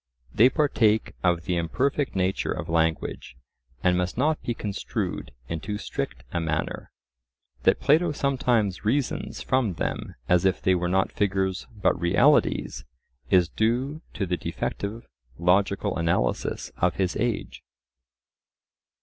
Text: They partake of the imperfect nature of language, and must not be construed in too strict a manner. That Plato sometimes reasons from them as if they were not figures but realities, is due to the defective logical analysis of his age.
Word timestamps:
They 0.33 0.49
partake 0.49 1.13
of 1.23 1.43
the 1.43 1.57
imperfect 1.57 2.15
nature 2.15 2.51
of 2.51 2.67
language, 2.69 3.37
and 3.83 3.95
must 3.99 4.17
not 4.17 4.41
be 4.41 4.55
construed 4.55 5.31
in 5.47 5.59
too 5.59 5.77
strict 5.77 6.23
a 6.31 6.39
manner. 6.39 6.89
That 7.65 7.79
Plato 7.79 8.11
sometimes 8.11 8.83
reasons 8.83 9.43
from 9.43 9.73
them 9.75 10.15
as 10.27 10.43
if 10.43 10.59
they 10.59 10.73
were 10.73 10.89
not 10.89 11.11
figures 11.11 11.67
but 11.79 12.01
realities, 12.01 12.83
is 13.29 13.47
due 13.47 14.01
to 14.15 14.25
the 14.25 14.37
defective 14.37 15.05
logical 15.37 15.95
analysis 15.95 16.71
of 16.77 16.95
his 16.95 17.15
age. 17.17 17.61